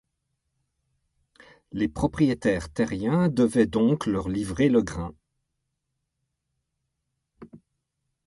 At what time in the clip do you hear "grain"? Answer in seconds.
4.81-5.13